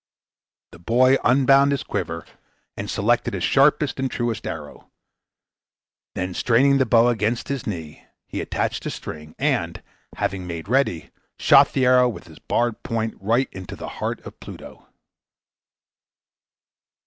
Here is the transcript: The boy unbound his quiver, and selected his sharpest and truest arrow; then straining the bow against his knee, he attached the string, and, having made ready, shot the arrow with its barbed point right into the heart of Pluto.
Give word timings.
The 0.71 0.79
boy 0.79 1.17
unbound 1.23 1.71
his 1.71 1.83
quiver, 1.83 2.25
and 2.75 2.89
selected 2.89 3.35
his 3.35 3.43
sharpest 3.43 3.99
and 3.99 4.09
truest 4.09 4.47
arrow; 4.47 4.89
then 6.15 6.33
straining 6.33 6.79
the 6.79 6.87
bow 6.87 7.09
against 7.09 7.49
his 7.49 7.67
knee, 7.67 8.07
he 8.25 8.41
attached 8.41 8.83
the 8.83 8.89
string, 8.89 9.35
and, 9.37 9.83
having 10.15 10.47
made 10.47 10.67
ready, 10.67 11.11
shot 11.37 11.73
the 11.73 11.85
arrow 11.85 12.09
with 12.09 12.27
its 12.27 12.39
barbed 12.39 12.81
point 12.81 13.13
right 13.19 13.47
into 13.51 13.75
the 13.75 13.89
heart 13.99 14.19
of 14.21 14.39
Pluto. 14.39 14.87